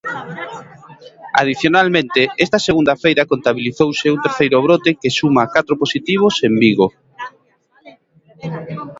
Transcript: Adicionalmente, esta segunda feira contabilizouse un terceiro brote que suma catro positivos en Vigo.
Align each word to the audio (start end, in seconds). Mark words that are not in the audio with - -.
Adicionalmente, 1.41 2.19
esta 2.45 2.63
segunda 2.67 2.93
feira 3.03 3.29
contabilizouse 3.31 4.13
un 4.15 4.19
terceiro 4.25 4.57
brote 4.65 4.97
que 5.01 5.15
suma 5.19 5.51
catro 5.55 5.73
positivos 5.83 6.33
en 6.47 6.53
Vigo. 6.63 6.87